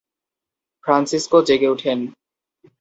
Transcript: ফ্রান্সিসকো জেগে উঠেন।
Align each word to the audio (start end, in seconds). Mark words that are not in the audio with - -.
ফ্রান্সিসকো 0.83 1.37
জেগে 1.47 1.67
উঠেন। 1.67 1.99